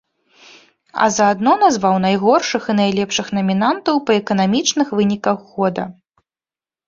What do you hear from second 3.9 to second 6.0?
па эканамічных выніках года.